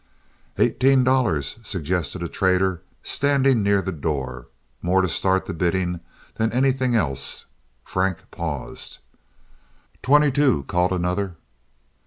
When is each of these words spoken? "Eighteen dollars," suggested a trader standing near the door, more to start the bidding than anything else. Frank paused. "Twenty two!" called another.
"Eighteen 0.57 1.03
dollars," 1.03 1.57
suggested 1.61 2.23
a 2.23 2.27
trader 2.27 2.81
standing 3.03 3.61
near 3.61 3.83
the 3.83 3.91
door, 3.91 4.47
more 4.81 4.99
to 5.03 5.07
start 5.07 5.45
the 5.45 5.53
bidding 5.53 5.99
than 6.37 6.51
anything 6.53 6.95
else. 6.95 7.45
Frank 7.83 8.31
paused. 8.31 8.97
"Twenty 10.01 10.31
two!" 10.31 10.63
called 10.63 10.91
another. 10.91 11.35